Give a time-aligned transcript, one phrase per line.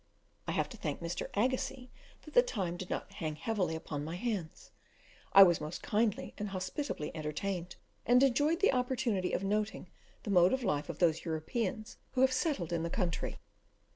[0.47, 1.29] I have to thank Mr.
[1.35, 1.87] Agassiz
[2.23, 4.71] that the time did not hang heavily upon my hands;
[5.31, 9.91] I was most kindly and hospitably entertained, and enjoyed the opportunity of noting
[10.23, 13.37] the mode of life of those Europeans who have settled in the country.